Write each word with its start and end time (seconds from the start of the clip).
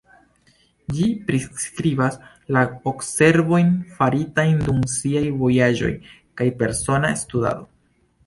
Ĝi 0.99 1.07
priskribas 1.25 2.15
la 2.55 2.63
observojn 2.91 3.69
faritajn 3.99 4.57
dum 4.69 4.81
siaj 4.95 5.23
vojaĝoj 5.43 5.91
kaj 6.41 6.51
persona 6.63 7.13
studado. 7.25 7.69